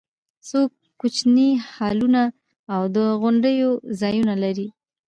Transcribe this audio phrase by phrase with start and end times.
[0.47, 0.59] څو
[0.99, 2.21] کوچني هالونه
[2.73, 4.67] او د غونډو ځایونه لري.